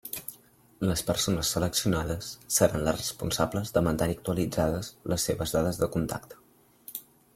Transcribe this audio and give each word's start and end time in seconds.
Les 0.91 1.01
persones 1.09 1.51
seleccionades 1.55 2.31
seran 2.55 2.85
les 2.87 2.97
responsables 3.01 3.75
de 3.77 3.83
mantenir 3.89 4.17
actualitzades 4.19 4.91
les 5.15 5.29
seves 5.31 5.55
dades 5.59 5.83
de 5.83 5.91
contacte. 5.99 6.41